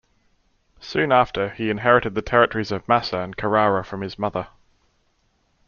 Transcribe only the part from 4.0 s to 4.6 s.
his mother.